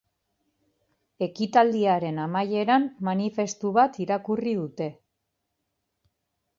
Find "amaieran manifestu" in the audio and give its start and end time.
2.25-3.75